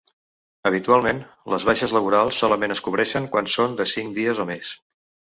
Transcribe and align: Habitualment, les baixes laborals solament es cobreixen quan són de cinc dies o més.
Habitualment, 0.67 1.17
les 1.53 1.67
baixes 1.69 1.93
laborals 1.97 2.39
solament 2.43 2.73
es 2.75 2.81
cobreixen 2.87 3.27
quan 3.35 3.51
són 3.57 3.77
de 3.83 3.87
cinc 3.93 4.17
dies 4.19 4.41
o 4.45 4.47
més. 4.53 4.73